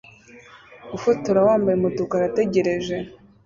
[0.97, 2.95] Ufotora wambaye umutuku arategereje